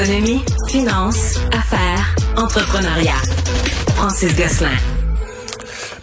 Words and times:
Économie, 0.00 0.40
finance, 0.68 1.40
affaires, 1.52 2.14
entrepreneuriat. 2.34 3.20
Francis 3.96 4.34
Gosselin. 4.34 4.70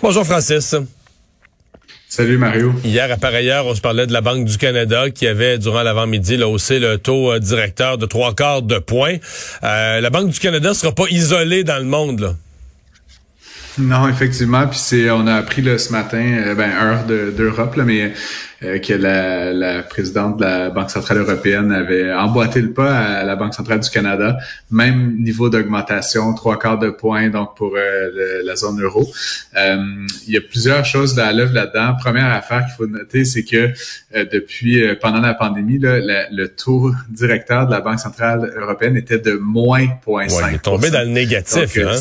Bonjour 0.04 0.23
Francis. 0.23 0.75
Salut 2.07 2.38
Mario. 2.38 2.73
Hier, 2.83 3.12
à 3.12 3.18
par 3.18 3.33
ailleurs, 3.33 3.65
on 3.65 3.73
se 3.73 3.81
parlait 3.81 4.05
de 4.05 4.13
la 4.13 4.21
Banque 4.21 4.46
du 4.46 4.57
Canada 4.60 5.10
qui 5.10 5.25
avait, 5.25 5.57
durant 5.57 5.81
l'avant-midi, 5.81 6.41
haussé 6.44 6.78
le 6.78 7.00
taux 7.00 7.32
euh, 7.32 7.39
directeur 7.39 7.97
de 7.97 8.05
trois 8.05 8.36
quarts 8.36 8.61
de 8.61 8.78
point. 8.78 9.15
Euh, 9.64 10.00
la 10.00 10.09
Banque 10.11 10.29
du 10.29 10.39
Canada 10.39 10.75
sera 10.75 10.91
pas 10.91 11.05
isolée 11.09 11.64
dans 11.64 11.79
le 11.79 11.86
monde. 11.86 12.20
Là. 12.20 12.36
Non, 13.88 14.07
effectivement. 14.07 14.68
Puis 14.68 14.80
c'est, 14.80 15.10
on 15.12 15.28
a 15.28 15.36
appris 15.36 15.62
là, 15.62 15.78
ce 15.78 15.91
matin, 15.91 16.23
euh, 16.23 16.55
ben 16.55 16.71
heure 16.71 17.04
d'Europe, 17.05 17.75
là, 17.75 17.84
mais 17.84 18.11
euh, 18.64 18.80
que 18.80 18.93
la, 18.93 19.54
la, 19.54 19.84
présidente 19.84 20.38
de 20.38 20.43
la 20.43 20.70
Banque 20.71 20.89
centrale 20.89 21.20
européenne 21.20 21.71
avait 21.71 22.11
emboîté 22.11 22.60
le 22.61 22.74
pas 22.74 22.98
à 22.98 23.24
la 23.24 23.36
Banque 23.36 23.54
centrale 23.54 23.79
du 23.79 23.89
Canada. 23.89 24.37
Même 24.71 25.18
niveau 25.20 25.50
d'augmentation, 25.50 26.34
trois 26.34 26.57
quarts 26.57 26.79
de 26.79 26.89
point 26.89 27.29
donc 27.29 27.56
pour 27.56 27.75
euh, 27.75 28.42
la 28.43 28.56
zone 28.56 28.82
euro. 28.82 29.07
il 29.56 30.07
y 30.34 30.37
a 30.37 30.42
plusieurs 30.42 30.86
choses 30.86 31.20
à 31.20 31.32
l'œuvre 31.32 31.54
là-dedans. 31.54 31.96
Première 32.00 32.31
affaire 32.31 32.66
qu'il 32.66 32.75
faut 32.75 32.88
noter, 32.88 33.25
c'est 33.25 33.44
que 33.44 33.72
depuis 34.14 34.84
pendant 35.02 35.22
la 35.22 35.36
pandémie, 35.36 35.78
là, 35.78 36.00
le 36.31 36.48
taux 36.48 36.92
directeur 37.09 37.67
de 37.67 37.72
la 37.72 37.81
Banque 37.81 38.00
centrale 38.00 38.52
européenne 38.58 38.98
était 38.98 39.20
de 39.20 39.34
moins 39.34 39.86
0,5 39.86 40.12
ouais, 40.12 40.28
Il 40.50 40.56
est 40.56 40.59
tombé 40.59 40.89
dans 40.89 41.02
le 41.02 41.14
négatif. 41.14 41.78
hein? 41.78 41.95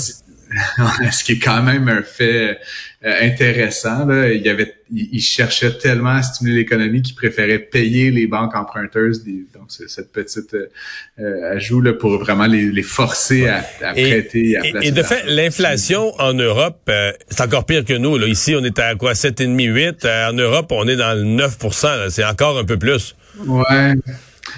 ce 1.12 1.24
qui 1.24 1.32
est 1.32 1.38
quand 1.38 1.62
même 1.62 1.88
un 1.88 2.02
fait 2.02 2.58
euh, 3.04 3.12
intéressant. 3.22 4.06
Là. 4.06 4.32
Il, 4.32 4.42
y 4.42 4.48
avait, 4.48 4.74
il, 4.92 5.20
cherchait 5.20 5.76
tellement 5.78 6.10
à 6.10 6.22
stimuler 6.22 6.58
l'économie 6.58 7.02
qu'il 7.02 7.14
préférait 7.14 7.58
payer 7.58 8.10
les 8.10 8.26
banques 8.26 8.54
emprunteuses. 8.54 9.24
donc, 9.24 9.70
cette 9.70 10.12
petite 10.12 10.54
euh, 10.54 11.52
ajout 11.52 11.80
là, 11.80 11.92
pour 11.92 12.18
vraiment 12.18 12.46
les, 12.46 12.82
forcer 12.82 13.48
à, 13.48 13.62
prêter. 13.92 14.50
Et, 14.50 14.56
à 14.56 14.84
et, 14.84 14.90
de 14.90 15.02
fait, 15.02 15.24
l'inflation 15.26 16.12
en 16.20 16.34
Europe, 16.34 16.80
euh, 16.88 17.12
c'est 17.28 17.42
encore 17.42 17.66
pire 17.66 17.84
que 17.84 17.94
nous. 17.94 18.16
Là. 18.16 18.26
Ici, 18.26 18.54
on 18.56 18.64
est 18.64 18.78
à 18.78 18.94
quoi? 18.94 19.12
7,5, 19.12 19.72
8. 19.72 20.04
en 20.04 20.32
Europe, 20.32 20.72
on 20.72 20.86
est 20.88 20.96
dans 20.96 21.14
le 21.14 21.24
9% 21.24 22.10
C'est 22.10 22.24
encore 22.24 22.58
un 22.58 22.64
peu 22.64 22.78
plus. 22.78 23.14
Ouais. 23.46 23.94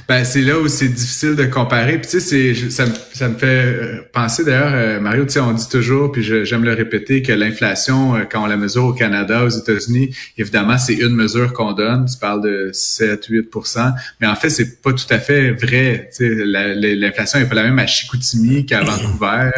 Ben, 0.08 0.24
c'est 0.24 0.40
là 0.40 0.58
où 0.58 0.68
c'est 0.68 0.88
difficile 0.88 1.36
de 1.36 1.44
comparer. 1.44 1.98
Puis 2.00 2.10
tu 2.10 2.20
sais, 2.20 2.70
ça, 2.70 2.86
ça, 3.12 3.28
me 3.28 3.34
fait 3.34 3.46
euh, 3.46 4.00
penser 4.10 4.42
d'ailleurs, 4.42 4.72
euh, 4.72 5.00
Mario, 5.00 5.26
tu 5.26 5.32
sais, 5.32 5.40
on 5.40 5.52
dit 5.52 5.68
toujours, 5.68 6.10
puis 6.10 6.22
j'aime 6.22 6.64
le 6.64 6.72
répéter, 6.72 7.20
que 7.20 7.30
l'inflation, 7.30 8.16
euh, 8.16 8.24
quand 8.24 8.42
on 8.42 8.46
la 8.46 8.56
mesure 8.56 8.84
au 8.84 8.94
Canada, 8.94 9.44
aux 9.44 9.50
États-Unis, 9.50 10.16
évidemment, 10.38 10.78
c'est 10.78 10.94
une 10.94 11.14
mesure 11.14 11.52
qu'on 11.52 11.72
donne. 11.72 12.06
Tu 12.06 12.16
parles 12.16 12.42
de 12.42 12.70
7-8% 12.72 13.92
mais 14.20 14.26
en 14.26 14.34
fait, 14.34 14.48
c'est 14.48 14.80
pas 14.80 14.94
tout 14.94 15.04
à 15.10 15.18
fait 15.18 15.50
vrai. 15.50 16.08
Tu 16.16 16.26
sais, 16.26 16.44
l'inflation 16.44 17.38
n'est 17.38 17.46
pas 17.46 17.56
la 17.56 17.64
même 17.64 17.78
à 17.78 17.86
Chicoutimi 17.86 18.64
qu'à 18.64 18.80
Vancouver 18.80 19.50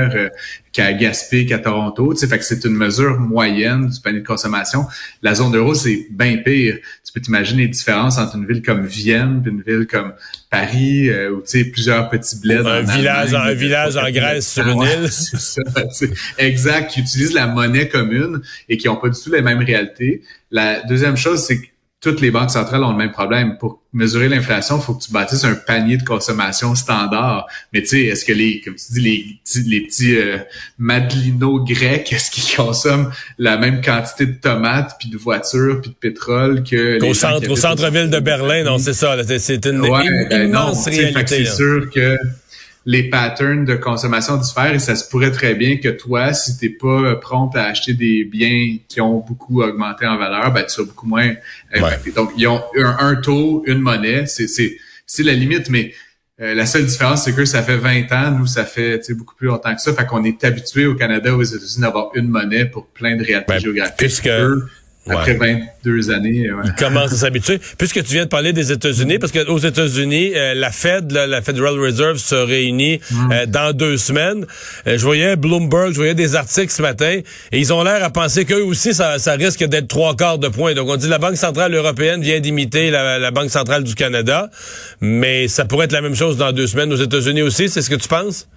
qu'à 0.72 0.92
Gaspé, 0.92 1.46
qu'à 1.46 1.58
Toronto. 1.58 2.14
Tu 2.14 2.20
sais, 2.20 2.28
fait 2.28 2.38
que 2.38 2.44
c'est 2.44 2.64
une 2.64 2.74
mesure 2.74 3.18
moyenne 3.18 3.88
du 3.88 4.00
panier 4.00 4.20
de 4.20 4.26
consommation. 4.26 4.86
La 5.22 5.34
zone 5.34 5.56
euro, 5.56 5.74
c'est 5.74 6.06
bien 6.10 6.36
pire. 6.38 6.78
Tu 7.04 7.12
peux 7.12 7.20
t'imaginer 7.20 7.62
les 7.62 7.68
différences 7.68 8.18
entre 8.18 8.36
une 8.36 8.46
ville 8.46 8.62
comme 8.62 8.86
Vienne 8.86 9.42
et 9.44 9.48
une 9.48 9.62
ville 9.62 9.86
comme 9.86 10.12
Paris, 10.50 11.08
euh, 11.08 11.30
où 11.30 11.42
tu 11.42 11.58
sais, 11.58 11.64
plusieurs 11.64 12.10
petits 12.10 12.36
bleds. 12.40 12.66
Un 12.66 12.82
village, 12.82 13.34
un 13.34 13.54
village 13.54 13.96
en 13.96 14.10
Grèce 14.10 14.52
sur 14.52 14.66
une 14.66 14.82
île. 14.82 15.08
exact, 16.38 16.90
qui 16.90 17.00
utilisent 17.00 17.34
la 17.34 17.46
monnaie 17.46 17.88
commune 17.88 18.42
et 18.68 18.76
qui 18.76 18.88
n'ont 18.88 18.96
pas 18.96 19.08
du 19.08 19.20
tout 19.20 19.30
les 19.30 19.42
mêmes 19.42 19.62
réalités. 19.62 20.22
La 20.50 20.80
deuxième 20.80 21.16
chose, 21.16 21.44
c'est 21.44 21.60
que 21.60 21.66
toutes 22.00 22.22
les 22.22 22.30
banques 22.30 22.50
centrales 22.50 22.82
ont 22.82 22.92
le 22.92 22.96
même 22.96 23.12
problème. 23.12 23.58
Pour 23.58 23.82
mesurer 23.92 24.28
l'inflation, 24.28 24.78
il 24.78 24.82
faut 24.82 24.94
que 24.94 25.02
tu 25.02 25.12
bâtisses 25.12 25.44
un 25.44 25.54
panier 25.54 25.98
de 25.98 26.02
consommation 26.02 26.74
standard. 26.74 27.46
Mais 27.74 27.82
tu 27.82 27.88
sais, 27.88 28.02
est-ce 28.04 28.24
que 28.24 28.32
les, 28.32 28.62
comme 28.62 28.74
tu 28.76 28.92
dis, 28.92 29.00
les, 29.00 29.40
les 29.66 29.80
petits 29.82 30.16
euh, 30.16 30.38
madelinos 30.78 31.62
grecs, 31.62 32.10
est-ce 32.12 32.30
qu'ils 32.30 32.56
consomment 32.56 33.12
la 33.38 33.58
même 33.58 33.82
quantité 33.82 34.24
de 34.24 34.32
tomates, 34.32 34.96
puis 34.98 35.10
de 35.10 35.18
voitures, 35.18 35.82
puis 35.82 35.90
de 35.90 35.96
pétrole 35.96 36.64
que 36.64 37.04
au 37.04 37.12
centre, 37.12 37.50
au 37.50 37.56
centre-ville 37.56 38.08
de 38.08 38.20
Berlin, 38.20 38.64
non, 38.64 38.78
c'est 38.78 38.94
ça. 38.94 39.16
C'est 39.38 39.66
une 39.66 39.80
ouais, 39.80 40.28
ben 40.30 40.48
immense 40.48 40.86
réalité. 40.86 41.44
C'est 41.44 41.56
sûr 41.56 41.90
que 41.90 42.16
les 42.86 43.10
patterns 43.10 43.64
de 43.64 43.74
consommation 43.74 44.36
diffèrent 44.36 44.74
et 44.74 44.78
ça 44.78 44.96
se 44.96 45.08
pourrait 45.08 45.30
très 45.30 45.54
bien 45.54 45.76
que 45.76 45.88
toi, 45.88 46.32
si 46.32 46.56
t'es 46.56 46.70
pas 46.70 47.14
prompt 47.16 47.54
à 47.54 47.64
acheter 47.64 47.92
des 47.94 48.24
biens 48.24 48.76
qui 48.88 49.00
ont 49.00 49.18
beaucoup 49.18 49.62
augmenté 49.62 50.06
en 50.06 50.16
valeur, 50.16 50.52
ben 50.52 50.64
tu 50.64 50.70
seras 50.70 50.86
beaucoup 50.86 51.06
moins 51.06 51.32
impacté. 51.74 52.10
Donc, 52.12 52.32
ils 52.36 52.46
ont 52.46 52.62
un, 52.74 53.16
taux, 53.16 53.62
une 53.66 53.80
monnaie, 53.80 54.26
c'est, 54.26 54.48
c'est, 54.48 54.78
c'est 55.06 55.22
la 55.22 55.34
limite, 55.34 55.68
mais 55.68 55.92
euh, 56.40 56.54
la 56.54 56.64
seule 56.64 56.86
différence, 56.86 57.24
c'est 57.24 57.34
que 57.34 57.44
ça 57.44 57.62
fait 57.62 57.76
20 57.76 58.12
ans, 58.12 58.30
nous, 58.30 58.46
ça 58.46 58.64
fait 58.64 58.98
beaucoup 59.10 59.34
plus 59.34 59.48
longtemps 59.48 59.74
que 59.74 59.80
ça. 59.82 59.92
Fait 59.92 60.06
qu'on 60.06 60.24
est 60.24 60.42
habitué 60.42 60.86
au 60.86 60.94
Canada, 60.94 61.36
aux 61.36 61.42
États-Unis, 61.42 61.82
d'avoir 61.82 62.12
une 62.14 62.28
monnaie 62.28 62.64
pour 62.64 62.86
plein 62.86 63.14
de 63.14 63.22
réalités 63.22 63.52
ben, 63.52 63.60
géographiques. 63.60 63.98
Puisque, 63.98 64.30
après 65.08 65.34
22 65.34 66.10
années. 66.10 66.50
Ouais. 66.50 66.62
Ils 66.66 66.74
commencent 66.74 67.12
à 67.12 67.16
s'habituer. 67.16 67.60
Puisque 67.78 68.02
tu 68.04 68.12
viens 68.12 68.24
de 68.24 68.28
parler 68.28 68.52
des 68.52 68.72
États-Unis, 68.72 69.18
parce 69.18 69.32
qu'aux 69.32 69.58
États-Unis, 69.58 70.32
euh, 70.34 70.54
la 70.54 70.70
Fed, 70.70 71.10
la, 71.12 71.42
Federal 71.42 71.78
Reserve, 71.78 72.18
se 72.18 72.34
réunit 72.34 73.00
mm. 73.10 73.32
euh, 73.32 73.46
dans 73.46 73.74
deux 73.76 73.96
semaines. 73.96 74.46
Euh, 74.86 74.98
je 74.98 75.04
voyais 75.04 75.36
Bloomberg, 75.36 75.92
je 75.92 75.96
voyais 75.96 76.14
des 76.14 76.36
articles 76.36 76.72
ce 76.72 76.82
matin, 76.82 77.20
et 77.52 77.58
ils 77.58 77.72
ont 77.72 77.82
l'air 77.82 78.04
à 78.04 78.10
penser 78.10 78.44
qu'eux 78.44 78.62
aussi, 78.62 78.94
ça, 78.94 79.18
ça 79.18 79.32
risque 79.32 79.64
d'être 79.64 79.88
trois 79.88 80.14
quarts 80.14 80.38
de 80.38 80.48
point. 80.48 80.74
Donc 80.74 80.88
on 80.88 80.96
dit 80.96 81.08
la 81.08 81.18
Banque 81.18 81.36
centrale 81.36 81.74
européenne 81.74 82.20
vient 82.22 82.40
d'imiter 82.40 82.90
la, 82.90 83.18
la 83.18 83.30
Banque 83.30 83.50
centrale 83.50 83.84
du 83.84 83.94
Canada, 83.94 84.50
mais 85.00 85.48
ça 85.48 85.64
pourrait 85.64 85.86
être 85.86 85.92
la 85.92 86.02
même 86.02 86.14
chose 86.14 86.36
dans 86.36 86.52
deux 86.52 86.66
semaines 86.66 86.92
aux 86.92 86.96
États-Unis 86.96 87.42
aussi. 87.42 87.68
C'est 87.68 87.82
ce 87.82 87.90
que 87.90 87.96
tu 87.96 88.08
penses? 88.08 88.48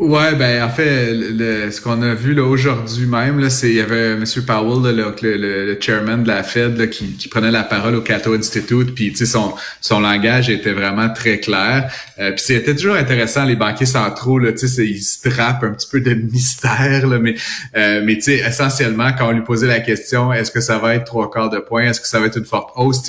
Ouais, 0.00 0.34
ben 0.34 0.62
en 0.62 0.70
fait, 0.70 1.12
le, 1.12 1.70
ce 1.70 1.78
qu'on 1.78 2.00
a 2.00 2.14
vu 2.14 2.32
là 2.32 2.42
aujourd'hui 2.44 3.04
même, 3.04 3.38
là, 3.38 3.50
c'est 3.50 3.68
il 3.68 3.74
y 3.74 3.80
avait 3.80 4.12
M. 4.12 4.24
Powell, 4.46 4.96
le, 4.96 5.14
le, 5.36 5.78
chairman 5.78 6.22
de 6.22 6.28
la 6.28 6.42
Fed, 6.42 6.78
là, 6.78 6.86
qui, 6.86 7.18
qui, 7.18 7.28
prenait 7.28 7.50
la 7.50 7.64
parole 7.64 7.94
au 7.94 8.00
Cato 8.00 8.32
Institute, 8.32 8.94
puis 8.94 9.14
son 9.14 9.52
son 9.82 10.00
langage 10.00 10.48
était 10.48 10.72
vraiment 10.72 11.10
très 11.10 11.38
clair. 11.38 11.92
Euh, 12.18 12.30
puis 12.30 12.40
c'était 12.40 12.74
toujours 12.74 12.94
intéressant 12.94 13.44
les 13.44 13.56
banquiers 13.56 13.84
centraux, 13.84 14.38
là, 14.38 14.52
ils 14.52 15.02
se 15.02 15.28
drapent 15.28 15.64
un 15.64 15.72
petit 15.72 15.88
peu 15.90 16.00
de 16.00 16.14
mystère, 16.32 17.06
là, 17.06 17.18
mais 17.18 17.34
euh, 17.76 18.00
mais 18.02 18.14
essentiellement 18.14 19.10
quand 19.12 19.28
on 19.28 19.32
lui 19.32 19.44
posait 19.44 19.66
la 19.66 19.80
question, 19.80 20.32
est-ce 20.32 20.50
que 20.50 20.62
ça 20.62 20.78
va 20.78 20.94
être 20.94 21.04
trois 21.04 21.30
quarts 21.30 21.50
de 21.50 21.58
point, 21.58 21.82
est-ce 21.82 22.00
que 22.00 22.08
ça 22.08 22.20
va 22.20 22.26
être 22.28 22.38
une 22.38 22.46
forte 22.46 22.70
hausse, 22.74 23.02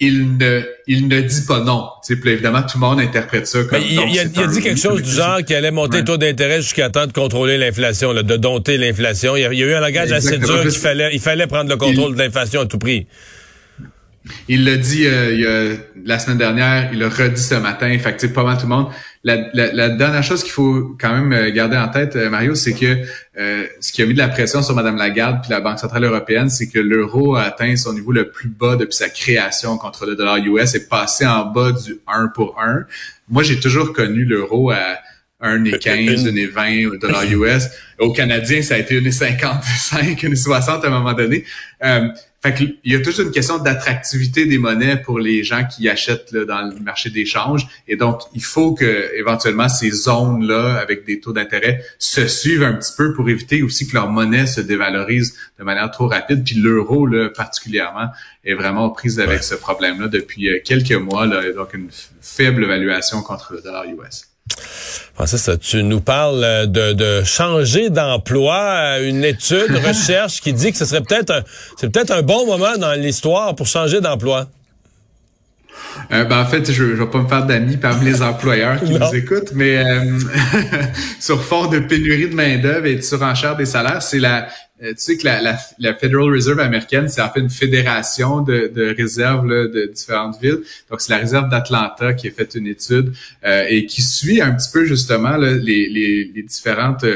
il 0.00 0.36
ne, 0.36 0.62
il 0.86 1.08
ne 1.08 1.20
dit 1.20 1.42
pas 1.46 1.60
non. 1.60 1.88
Puis 2.06 2.18
évidemment, 2.30 2.62
tout 2.62 2.78
le 2.78 2.80
monde 2.80 3.00
interprète 3.00 3.46
ça 3.46 3.62
comme. 3.64 3.80
il, 3.80 3.92
il, 3.92 4.18
a, 4.18 4.24
dit 4.24 4.60
quelque 4.60 4.80
chose 4.80 5.02
du 5.02 5.10
genre 5.10 5.38
qu'il 5.44 5.54
allait 5.54 5.70
monter 5.70 5.98
le 5.98 6.04
taux 6.04 6.16
d'intérêt 6.16 6.60
jusqu'à 6.60 6.90
temps 6.90 7.06
de 7.06 7.12
contrôler 7.12 7.58
l'inflation, 7.58 8.12
de 8.12 8.36
dompter 8.36 8.76
l'inflation. 8.76 9.36
Il, 9.36 9.42
y 9.42 9.44
a 9.44 9.66
eu 9.66 9.74
un 9.74 9.80
langage 9.80 10.10
assez 10.12 10.38
dur 10.38 10.62
qu'il 10.62 10.70
fallait, 10.72 11.10
il 11.12 11.20
fallait 11.20 11.46
prendre 11.46 11.70
le 11.70 11.76
contrôle 11.76 12.14
de 12.14 12.18
l'inflation 12.18 12.62
à 12.62 12.66
tout 12.66 12.78
prix. 12.78 13.06
Il 14.48 14.64
l'a 14.64 14.76
dit 14.76 15.04
euh, 15.06 15.76
la 16.04 16.18
semaine 16.18 16.38
dernière, 16.38 16.90
il 16.92 16.98
l'a 16.98 17.08
redit 17.08 17.42
ce 17.42 17.56
matin. 17.56 17.96
Fait 17.98 18.16
que, 18.16 18.26
pas 18.26 18.42
mal 18.42 18.56
tout 18.56 18.62
le 18.64 18.68
monde. 18.68 18.88
La, 19.22 19.36
la, 19.54 19.88
dernière 19.88 20.22
chose 20.22 20.42
qu'il 20.42 20.52
faut 20.52 20.96
quand 21.00 21.12
même 21.12 21.32
euh, 21.32 21.50
garder 21.50 21.78
en 21.78 21.88
tête, 21.88 22.14
euh, 22.16 22.28
Mario, 22.28 22.54
c'est 22.54 22.74
que 22.74 23.04
ce 23.80 23.92
qui 23.92 24.02
a 24.02 24.06
mis 24.06 24.12
de 24.12 24.18
la 24.18 24.28
pression 24.28 24.62
sur 24.62 24.74
Mme 24.74 24.96
Lagarde 24.96 25.40
puis 25.42 25.50
la 25.50 25.60
Banque 25.60 25.78
centrale 25.78 26.04
européenne, 26.04 26.50
c'est 26.50 26.68
que 26.68 26.78
l'euro 26.78 27.34
a 27.34 27.42
atteint 27.42 27.74
son 27.76 27.94
niveau 27.94 28.12
le 28.12 28.30
plus 28.30 28.48
bas 28.48 28.76
depuis 28.76 28.94
sa 28.94 29.08
création 29.08 29.76
contre 29.78 30.06
le 30.06 30.14
dollar 30.14 30.36
US 30.38 30.74
et 30.74 30.86
passé 30.86 31.26
en 31.26 31.46
bas 31.46 31.72
du 31.72 31.98
1 32.06 32.28
pour 32.28 32.60
1. 32.60 32.84
Moi, 33.28 33.42
j'ai 33.42 33.58
toujours 33.60 33.92
connu 33.92 34.24
l'euro 34.24 34.70
à 34.70 34.98
1,15, 35.44 36.24
1,20 36.24 36.86
au 36.88 36.96
dollar 36.96 37.24
US. 37.24 37.68
Au 37.98 38.12
Canadien, 38.12 38.62
ça 38.62 38.74
a 38.74 38.78
été 38.78 39.00
1,55, 39.00 40.18
1,60 40.18 40.82
à 40.82 40.86
un 40.86 40.90
moment 40.90 41.12
donné. 41.12 41.44
Euh, 41.84 42.08
fait 42.44 42.52
qu'il 42.52 42.76
y 42.84 42.94
a 42.94 43.00
toujours 43.00 43.24
une 43.24 43.32
question 43.32 43.56
d'attractivité 43.56 44.44
des 44.44 44.58
monnaies 44.58 45.00
pour 45.00 45.18
les 45.18 45.42
gens 45.44 45.64
qui 45.64 45.88
achètent 45.88 46.30
là, 46.30 46.44
dans 46.44 46.60
le 46.60 46.78
marché 46.80 47.08
d'échange. 47.08 47.66
Et 47.88 47.96
donc, 47.96 48.20
il 48.34 48.44
faut 48.44 48.74
que 48.74 49.10
éventuellement 49.16 49.70
ces 49.70 49.90
zones-là, 49.90 50.76
avec 50.76 51.06
des 51.06 51.20
taux 51.20 51.32
d'intérêt, 51.32 51.82
se 51.98 52.26
suivent 52.26 52.62
un 52.62 52.74
petit 52.74 52.92
peu 52.98 53.14
pour 53.14 53.30
éviter 53.30 53.62
aussi 53.62 53.88
que 53.88 53.94
leur 53.94 54.10
monnaie 54.10 54.44
se 54.44 54.60
dévalorise 54.60 55.38
de 55.58 55.64
manière 55.64 55.90
trop 55.90 56.06
rapide. 56.06 56.44
Puis 56.44 56.56
l'euro, 56.56 57.06
là, 57.06 57.30
particulièrement, 57.30 58.08
est 58.44 58.54
vraiment 58.54 58.90
prise 58.90 59.20
avec 59.20 59.42
ce 59.42 59.54
problème-là 59.54 60.08
depuis 60.08 60.50
euh, 60.50 60.58
quelques 60.62 60.92
mois. 60.92 61.24
Là, 61.24 61.50
donc, 61.52 61.72
une 61.72 61.88
faible 62.20 62.64
évaluation 62.64 63.22
contre 63.22 63.54
le 63.54 63.62
dollar 63.62 63.86
US. 63.86 64.33
Francis, 65.14 65.48
tu 65.60 65.82
nous 65.82 66.00
parles 66.00 66.42
euh, 66.44 66.66
de, 66.66 67.24
changer 67.24 67.88
d'emploi, 67.88 68.98
une 69.00 69.24
étude, 69.24 69.70
recherche 69.86 70.40
qui 70.40 70.52
dit 70.52 70.72
que 70.72 70.78
ce 70.78 70.84
serait 70.84 71.02
peut-être 71.02 71.30
un, 71.30 71.42
c'est 71.78 71.88
peut-être 71.90 72.10
un 72.10 72.22
bon 72.22 72.46
moment 72.46 72.76
dans 72.76 72.92
l'histoire 72.92 73.54
pour 73.54 73.66
changer 73.66 74.00
d'emploi. 74.00 74.48
Euh, 76.12 76.24
ben, 76.24 76.40
en 76.40 76.46
fait, 76.46 76.70
je 76.70 76.84
ne 76.84 76.94
vais 76.94 77.06
pas 77.06 77.22
me 77.22 77.28
faire 77.28 77.46
d'amis 77.46 77.76
parmi 77.76 78.04
les 78.04 78.22
employeurs 78.22 78.82
qui 78.82 78.92
nous 78.92 79.14
écoutent, 79.14 79.52
mais 79.54 79.82
sur 81.20 81.42
fond 81.42 81.66
de 81.66 81.78
pénurie 81.78 82.28
de 82.28 82.34
main-d'œuvre 82.34 82.86
et 82.86 82.96
de 82.96 83.02
surenchère 83.02 83.56
des 83.56 83.66
salaires, 83.66 84.02
c'est 84.02 84.18
la 84.18 84.48
tu 84.80 84.92
sais 84.96 85.16
que 85.16 85.24
la, 85.24 85.40
la, 85.40 85.56
la, 85.78 85.94
Federal 85.94 86.30
Reserve 86.30 86.58
américaine, 86.58 87.08
c'est 87.08 87.22
en 87.22 87.30
fait 87.30 87.40
une 87.40 87.48
fédération 87.48 88.42
de, 88.42 88.70
de 88.74 88.94
réserves 88.94 89.48
de 89.48 89.90
différentes 89.94 90.38
villes. 90.42 90.58
Donc, 90.90 91.00
c'est 91.00 91.12
la 91.12 91.20
réserve 91.20 91.48
d'Atlanta 91.48 92.12
qui 92.12 92.28
a 92.28 92.30
fait 92.32 92.54
une 92.56 92.66
étude 92.66 93.14
et 93.44 93.86
qui 93.86 94.02
suit 94.02 94.42
un 94.42 94.50
petit 94.50 94.70
peu 94.70 94.84
justement 94.84 95.36
les, 95.36 95.58
les, 95.60 95.88
les, 96.34 96.42
différentes 96.42 97.06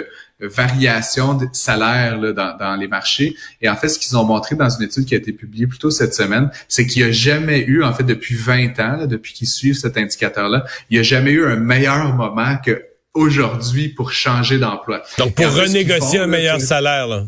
variations 0.41 1.35
de 1.35 1.47
salaire 1.53 2.19
dans, 2.19 2.57
dans, 2.57 2.77
les 2.77 2.87
marchés. 2.87 3.35
Et 3.61 3.69
en 3.69 3.77
fait, 3.77 3.89
ce 3.89 3.99
qu'ils 3.99 4.17
ont 4.17 4.25
montré 4.25 4.55
dans 4.55 4.69
une 4.69 4.85
étude 4.85 5.05
qui 5.05 5.15
a 5.15 5.19
été 5.19 5.33
publiée 5.33 5.67
plus 5.67 5.79
tôt 5.79 5.91
cette 5.91 6.15
semaine, 6.15 6.51
c'est 6.69 6.87
qu'il 6.87 7.03
n'y 7.03 7.09
a 7.09 7.13
jamais 7.13 7.61
eu, 7.61 7.83
en 7.83 7.93
fait, 7.93 8.05
depuis 8.05 8.37
20 8.37 8.79
ans, 8.81 9.07
depuis 9.07 9.33
qu'ils 9.33 9.49
suivent 9.49 9.75
cet 9.75 9.97
indicateur-là, 9.97 10.65
il 10.91 10.95
n'y 10.95 11.01
a 11.01 11.03
jamais 11.03 11.33
eu 11.33 11.45
un 11.47 11.57
meilleur 11.57 12.15
moment 12.15 12.57
que 12.65 12.85
aujourd'hui 13.15 13.89
pour 13.89 14.13
changer 14.13 14.59
d'emploi. 14.59 15.03
Donc, 15.19 15.35
pour 15.35 15.53
renégocier 15.53 16.21
un 16.21 16.27
meilleur 16.27 16.61
salaire, 16.61 17.09
là. 17.09 17.25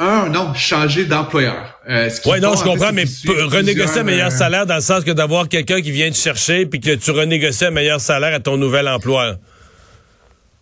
Un, 0.00 0.28
non, 0.28 0.54
changer 0.54 1.06
d'employeur. 1.06 1.76
Euh, 1.88 2.08
oui, 2.26 2.40
non, 2.40 2.54
je 2.54 2.62
comprends, 2.62 2.92
mais 2.92 3.02
renégocier 3.26 4.00
un 4.00 4.04
meilleur 4.04 4.28
euh, 4.28 4.36
salaire 4.36 4.64
dans 4.64 4.76
le 4.76 4.80
sens 4.80 5.02
que 5.02 5.10
d'avoir 5.10 5.48
quelqu'un 5.48 5.80
qui 5.80 5.90
vient 5.90 6.08
te 6.08 6.16
chercher 6.16 6.66
puis 6.66 6.78
que 6.78 6.94
tu 6.94 7.10
renégocies 7.10 7.64
un 7.64 7.72
meilleur 7.72 8.00
salaire 8.00 8.32
à 8.32 8.38
ton 8.38 8.56
nouvel 8.56 8.86
emploi. 8.86 9.38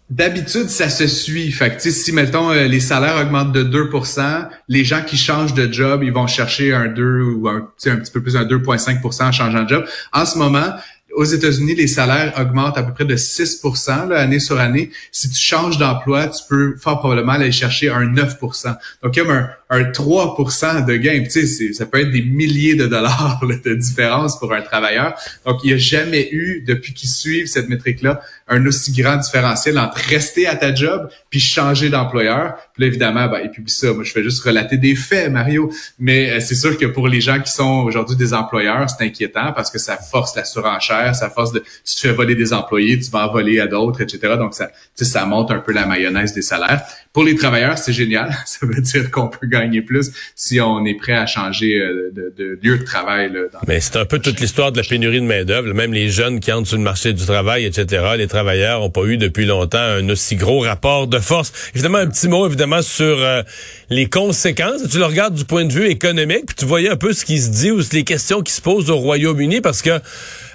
D'habitude, 0.09 0.69
ça 0.69 0.89
se 0.89 1.09
suit. 1.09 1.51
Fait 1.51 1.77
que, 1.77 1.91
si, 1.91 2.13
mettons, 2.13 2.53
euh, 2.53 2.69
les 2.69 2.79
salaires 2.79 3.21
augmentent 3.21 3.53
de 3.53 3.65
2% 3.65 4.49
les 4.69 4.85
gens 4.85 5.03
qui 5.03 5.17
changent 5.17 5.55
de 5.55 5.73
job, 5.73 6.03
ils 6.05 6.13
vont 6.13 6.29
chercher 6.29 6.73
un 6.73 6.87
2 6.87 7.23
ou 7.23 7.49
un, 7.49 7.69
un 7.87 7.97
petit 7.97 8.13
peu 8.13 8.23
plus, 8.23 8.37
un 8.37 8.45
2,5% 8.45 9.25
en 9.25 9.33
changeant 9.33 9.65
de 9.65 9.69
job. 9.69 9.85
En 10.13 10.25
ce 10.25 10.39
moment, 10.39 10.75
aux 11.17 11.25
États-Unis, 11.25 11.75
les 11.75 11.87
salaires 11.87 12.35
augmentent 12.39 12.77
à 12.77 12.83
peu 12.83 12.93
près 12.93 13.07
de 13.07 13.17
6% 13.17 14.09
là, 14.09 14.21
année 14.21 14.39
sur 14.39 14.61
année. 14.61 14.91
Si 15.11 15.31
tu 15.31 15.41
changes 15.41 15.79
d'emploi, 15.79 16.29
tu 16.29 16.43
peux 16.49 16.77
fort 16.77 16.99
probablement 16.99 17.33
aller 17.33 17.53
chercher 17.53 17.89
un 17.89 18.05
9% 18.07 18.77
Donc, 19.03 19.17
il 19.17 19.25
y 19.25 19.27
a 19.27 19.33
un, 19.33 19.49
un 19.71 19.83
3% 19.83 20.85
de 20.85 20.97
gain. 20.97 21.23
Tu 21.25 21.47
sais, 21.47 21.73
ça 21.73 21.87
peut 21.87 22.01
être 22.01 22.11
des 22.11 22.23
milliers 22.23 22.75
de 22.75 22.87
dollars 22.87 23.41
de 23.65 23.75
différence 23.75 24.39
pour 24.39 24.53
un 24.53 24.61
travailleur. 24.61 25.15
Donc, 25.47 25.61
il 25.65 25.69
n'y 25.69 25.73
a 25.73 25.79
jamais 25.79 26.29
eu, 26.33 26.63
depuis 26.67 26.93
qu'ils 26.93 27.09
suivent 27.09 27.47
cette 27.47 27.69
métrique-là, 27.69 28.21
un 28.49 28.65
aussi 28.67 28.93
grand 28.93 29.17
différentiel 29.17 29.79
entre 29.79 29.97
rester 29.97 30.47
à 30.47 30.55
ta 30.55 30.75
job 30.75 31.09
puis 31.31 31.41
changer 31.41 31.89
d'employeur. 31.89 32.55
Puis 32.73 32.83
là, 32.83 32.87
évidemment, 32.87 33.27
ben, 33.29 33.41
ils 33.43 33.71
ça. 33.71 33.93
Moi, 33.93 34.05
je 34.05 34.13
fais 34.13 34.23
juste 34.23 34.43
relater 34.45 34.77
des 34.77 34.95
faits, 34.95 35.31
Mario. 35.31 35.71
Mais 35.99 36.31
euh, 36.31 36.41
c'est 36.41 36.55
sûr 36.55 36.79
que 36.79 36.87
pour 36.87 37.09
les 37.09 37.21
gens 37.21 37.41
qui 37.41 37.51
sont 37.51 37.83
aujourd'hui 37.85 38.17
des 38.17 38.33
employeurs, 38.35 38.89
c'est 38.89 39.05
inquiétant 39.05 39.53
parce 39.53 39.71
que 39.71 39.79
ça 39.79 39.97
force 39.97 40.37
la 40.37 40.45
surenchère, 40.45 41.15
ça 41.17 41.29
force 41.29 41.53
de... 41.53 41.61
Tu 41.85 41.99
fais 41.99 42.13
voler 42.13 42.37
des 42.37 42.53
employés, 42.53 42.99
tu 42.99 43.11
vas 43.11 43.29
en 43.29 43.33
voler 43.33 43.59
à 43.59 43.67
d'autres, 43.67 44.01
etc. 44.03 44.35
Donc, 44.39 44.55
ça, 44.55 44.71
ça 44.95 45.27
monte 45.27 45.51
un 45.51 45.59
peu 45.59 45.73
la 45.73 45.87
mayonnaise 45.87 46.33
des 46.33 46.43
salaires. 46.43 46.83
Pour 47.17 47.25
les 47.25 47.35
travailleurs, 47.35 47.79
c'est 47.79 47.95
génial. 47.95 48.37
Ça 48.45 48.67
veut 48.67 48.83
dire 48.83 49.11
qu'on 49.11 49.29
peut 49.29 49.47
gagner 49.47 49.81
plus 49.81 50.13
si 50.35 50.61
on 50.61 50.85
est 50.85 50.93
prêt 50.93 51.15
à 51.15 51.25
changer 51.25 51.79
euh, 51.79 52.13
de, 52.13 52.59
lieu 52.63 52.77
de 52.77 52.85
travail. 52.85 53.33
Là, 53.33 53.59
Mais 53.67 53.81
c'est 53.81 53.97
un 53.97 54.05
peu 54.05 54.19
toute 54.19 54.39
l'histoire 54.39 54.71
de 54.71 54.77
la 54.77 54.83
pénurie 54.83 55.23
de 55.23 55.25
main-d'œuvre. 55.25 55.73
Même 55.73 55.95
les 55.95 56.11
jeunes 56.11 56.41
qui 56.41 56.53
entrent 56.53 56.69
sur 56.69 56.77
le 56.77 56.83
marché 56.83 57.15
du 57.15 57.25
travail, 57.25 57.65
etc., 57.65 58.05
les 58.19 58.27
travailleurs 58.27 58.81
n'ont 58.81 58.91
pas 58.91 59.05
eu 59.05 59.17
depuis 59.17 59.47
longtemps 59.47 59.79
un 59.79 60.07
aussi 60.11 60.37
gros 60.37 60.61
rapport 60.61 61.07
de 61.07 61.19
force. 61.19 61.55
Évidemment, 61.75 61.97
un 61.97 62.07
petit 62.07 62.29
mot, 62.29 62.47
évidemment, 62.47 62.83
sur 62.83 63.07
euh, 63.07 63.43
les 63.89 64.11
conséquences. 64.11 64.87
Tu 64.91 64.99
le 64.99 65.07
regardes 65.07 65.37
du 65.37 65.47
point 65.47 65.65
de 65.65 65.73
vue 65.73 65.87
économique, 65.87 66.45
puis 66.49 66.57
tu 66.57 66.67
voyais 66.67 66.91
un 66.91 66.97
peu 66.97 67.15
ce 67.15 67.25
qui 67.25 67.39
se 67.39 67.49
dit 67.49 67.71
ou 67.71 67.81
les 67.95 68.05
questions 68.05 68.43
qui 68.43 68.53
se 68.53 68.61
posent 68.61 68.91
au 68.91 68.97
Royaume-Uni, 68.99 69.63
parce 69.63 69.81
que 69.81 70.01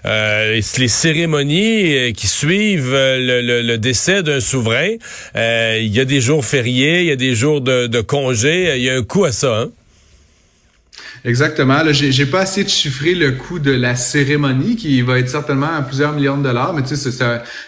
euh, 0.06 0.59
les 0.77 0.88
cérémonies 0.88 1.95
euh, 1.95 2.12
qui 2.12 2.27
suivent 2.27 2.94
euh, 2.94 3.62
le, 3.62 3.77
décès 3.77 4.24
d'un 4.24 4.39
souverain, 4.39 4.95
il 5.36 5.88
y 5.88 6.00
a 6.00 6.06
des 6.06 6.21
jours 6.21 6.44
fériés, 6.44 7.01
il 7.01 7.07
y 7.07 7.12
a 7.12 7.15
des 7.15 7.36
jours 7.36 7.62
de, 7.62 7.88
de 7.88 8.01
congé, 8.01 8.77
il 8.77 8.83
y 8.83 8.89
a 8.89 8.95
un 8.95 9.03
coût 9.03 9.25
à 9.25 9.31
ça. 9.31 9.62
Hein? 9.62 9.69
Exactement. 11.24 11.84
Là, 11.84 11.92
j'ai, 11.92 12.26
pas 12.26 12.42
assez 12.42 12.64
de 12.64 12.70
chiffrer 12.70 13.14
le 13.14 13.34
coût 13.34 13.60
de 13.60 13.72
la 13.72 13.96
cérémonie 13.96 14.76
qui 14.76 15.02
va 15.02 15.20
être 15.20 15.30
certainement 15.30 15.74
à 15.74 15.82
plusieurs 15.82 16.14
millions 16.14 16.38
de 16.38 16.44
dollars, 16.44 16.74
mais 16.74 16.82
tu 16.82 16.90
sais, 16.90 16.96
c'est, 16.96 17.12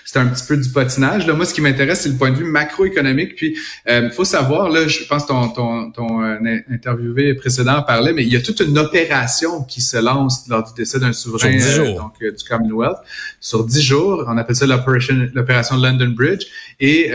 c'est, 0.06 0.20
un, 0.20 0.28
petit 0.28 0.46
peu 0.48 0.58
du 0.58 0.70
patinage. 0.70 1.28
Là, 1.28 1.34
moi, 1.34 1.46
ce 1.46 1.54
qui 1.54 1.62
m'intéresse, 1.62 2.02
c'est 2.02 2.10
le 2.10 2.16
point 2.16 2.32
de 2.32 2.38
vue 2.38 2.46
macroéconomique. 2.46 3.36
Puis, 3.36 3.56
il 3.86 3.92
euh, 3.92 4.10
faut 4.12 4.26
savoir, 4.26 4.70
là, 4.70 4.88
je 4.88 5.04
pense 5.06 5.24
que 5.24 5.28
ton, 5.30 5.50
ton, 5.50 5.92
ton 5.92 6.24
euh, 6.24 6.60
interviewé 6.72 7.34
précédent 7.36 7.84
parlait, 7.84 8.14
mais 8.14 8.24
il 8.24 8.34
y 8.34 8.36
a 8.36 8.42
toute 8.42 8.60
une 8.60 8.78
opération 8.78 9.64
qui 9.64 9.82
se 9.82 9.98
lance 9.98 10.48
lors 10.50 10.64
du 10.64 10.74
décès 10.76 11.00
d'un 11.00 11.14
souverain, 11.14 11.56
euh, 11.60 11.96
donc 11.96 12.14
du 12.20 12.44
Commonwealth, 12.48 12.98
sur 13.40 13.66
dix 13.66 13.82
jours. 13.82 14.26
On 14.28 14.38
appelle 14.38 14.56
ça 14.56 14.66
l'opération, 14.66 15.16
l'opération 15.34 15.78
London 15.78 16.14
Bridge. 16.16 16.46
Et 16.80 17.12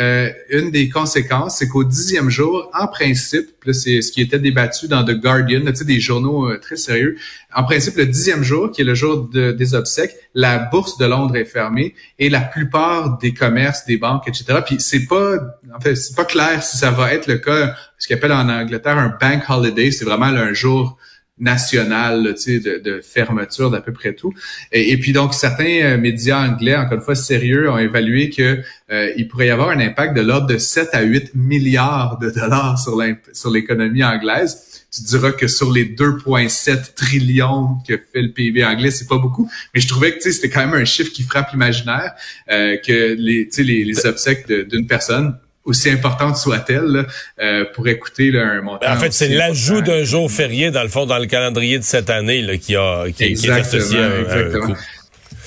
une 0.51 0.71
des 0.71 0.89
conséquences, 0.89 1.59
c'est 1.59 1.69
qu'au 1.69 1.85
dixième 1.85 2.31
jour, 2.31 2.71
en 2.73 2.87
principe, 2.87 3.49
c'est 3.73 4.03
ce 4.03 4.13
qui 4.13 4.21
était 4.21 4.39
débattu 4.39 4.89
dans 4.89 5.05
The 5.05 5.13
Guardian, 5.13 5.63
tu 5.67 5.77
sais, 5.77 5.85
des 5.85 5.98
journaux 6.00 6.50
euh, 6.50 6.59
très 6.59 6.77
sérieux. 6.77 7.17
En 7.55 7.65
principe, 7.65 7.97
le 7.97 8.06
dixième 8.06 8.43
jour, 8.43 8.71
qui 8.71 8.83
est 8.83 8.85
le 8.85 8.95
jour 8.95 9.29
des 9.29 9.75
obsèques, 9.75 10.15
la 10.35 10.59
bourse 10.59 10.99
de 10.99 11.06
Londres 11.06 11.37
est 11.37 11.45
fermée 11.45 11.95
et 12.19 12.29
la 12.29 12.41
plupart 12.41 13.19
des 13.19 13.33
commerces, 13.35 13.85
des 13.87 13.97
banques, 13.97 14.29
etc. 14.29 14.61
Puis 14.65 14.77
c'est 14.79 15.06
pas, 15.06 15.37
en 15.75 15.81
fait, 15.81 15.95
c'est 15.95 16.15
pas 16.15 16.25
clair 16.25 16.62
si 16.62 16.77
ça 16.77 16.91
va 16.91 17.12
être 17.15 17.27
le 17.27 17.39
cas, 17.39 17.75
ce 17.99 18.06
qu'on 18.09 18.15
appelle 18.15 18.33
en 18.33 18.49
Angleterre 18.49 18.99
un 18.99 19.17
bank 19.21 19.45
holiday, 19.49 19.91
c'est 19.91 20.05
vraiment 20.05 20.27
un 20.27 20.53
jour 20.53 20.99
national 21.41 22.23
de, 22.25 22.79
de 22.79 23.00
fermeture 23.00 23.71
d'à 23.71 23.81
peu 23.81 23.93
près 23.93 24.15
tout. 24.15 24.33
Et, 24.73 24.97
puis 24.99 25.12
donc 25.12 25.35
certains 25.35 25.83
euh, 25.83 25.99
médias 25.99 26.41
anglais, 26.47 26.77
encore 26.77 26.95
une 26.95 27.00
fois 27.00 27.15
sérieux, 27.15 27.71
ont 27.71 27.79
évalué 27.79 28.31
que 28.31 28.61
euh, 28.91 29.12
il 29.17 29.29
pourrait 29.29 29.47
y 29.47 29.50
avoir 29.50 29.71
un 29.71 29.81
impact 29.81 30.17
de 30.17 30.23
l'ordre 30.23 30.47
de 30.47 30.59
7 30.59 30.91
à 30.93 31.03
8 31.03 31.35
milliards 31.35 32.19
de 32.19 32.31
dollars 32.31 32.79
sur 32.79 33.50
l'économie 33.50 34.05
anglaise. 34.05 34.68
Tu 34.90 35.02
diras 35.02 35.32
que 35.32 35.49
sur 35.49 35.70
les 35.70 35.85
2,7 35.85 36.94
trillions 36.94 37.76
que 37.87 37.94
fait 37.94 38.23
le 38.23 38.32
PIB 38.32 38.64
anglais, 38.64 38.90
c'est 38.90 39.06
pas 39.06 39.19
beaucoup, 39.19 39.50
mais 39.75 39.81
je 39.81 39.88
trouvais 39.88 40.17
que 40.17 40.31
c'était 40.31 40.49
quand 40.49 40.67
même 40.67 40.81
un 40.81 40.85
chiffre 40.87 41.12
qui 41.12 41.23
frappe 41.23 41.52
l'imaginaire, 41.52 42.14
euh, 42.50 42.76
que 42.79 43.14
les, 43.19 43.49
les, 43.58 43.85
les 43.85 44.06
obsèques 44.06 44.50
d'une 44.50 44.87
personne 44.87 45.37
aussi 45.69 45.90
importante 45.90 46.37
soit-elle, 46.37 47.06
euh, 47.40 47.64
pour 47.75 47.87
écouter 47.88 48.32
un 48.38 48.62
montant. 48.62 48.90
En 48.90 48.96
fait, 48.96 49.12
c'est 49.12 49.29
l'ajout 49.29 49.82
d'un 49.82 50.02
jour 50.02 50.31
férié, 50.31 50.70
dans 50.70 50.82
le 50.82 50.88
fond, 50.88 51.05
dans 51.05 51.19
le 51.19 51.26
calendrier 51.26 51.79
de 51.79 51.85
cette 51.85 52.08
année 52.11 52.40
là, 52.40 52.56
qui, 52.56 52.75
a, 52.75 53.05
qui, 53.14 53.25
est 53.25 53.50
associé 53.50 53.99
à, 53.99 54.08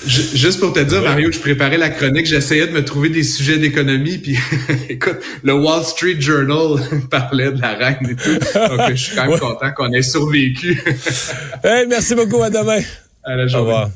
Juste 0.06 0.60
pour 0.60 0.72
te 0.72 0.80
dire, 0.80 1.02
Mario, 1.02 1.30
je 1.30 1.38
préparais 1.38 1.78
la 1.78 1.90
chronique, 1.90 2.26
j'essayais 2.26 2.66
de 2.66 2.72
me 2.72 2.84
trouver 2.84 3.08
des 3.08 3.22
sujets 3.22 3.58
d'économie, 3.58 4.18
puis 4.18 4.36
écoute, 4.88 5.18
le 5.42 5.54
Wall 5.54 5.84
Street 5.84 6.20
Journal 6.20 6.80
parlait 7.10 7.52
de 7.52 7.60
la 7.60 7.74
reine 7.74 7.98
et 8.10 8.16
tout. 8.16 8.38
Donc, 8.54 8.90
je 8.90 8.94
suis 8.94 9.16
quand 9.16 9.28
même 9.28 9.38
content 9.38 9.70
qu'on 9.76 9.92
ait 9.92 10.02
survécu. 10.02 10.82
hey, 11.64 11.86
merci 11.88 12.14
beaucoup, 12.14 12.42
à 12.42 12.50
demain. 12.50 12.80
À 13.24 13.36
la 13.36 13.46
journée. 13.46 13.64
Au 13.64 13.74
revoir. 13.74 13.90